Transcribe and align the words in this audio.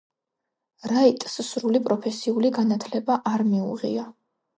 რაიტს 0.91 1.35
სრული 1.49 1.81
პროფესიული 1.87 2.51
განათლება 2.57 3.19
არ 3.33 3.45
მიუღია. 3.51 4.07